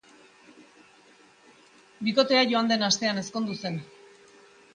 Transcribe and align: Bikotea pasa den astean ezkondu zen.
Bikotea 2.07 2.41
pasa 2.53 2.63
den 2.73 2.87
astean 2.89 3.23
ezkondu 3.25 3.59
zen. 3.63 3.79